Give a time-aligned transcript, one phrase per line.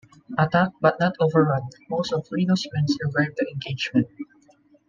[0.35, 4.07] Attacked but not overrun, most of Reno's men survived the engagement.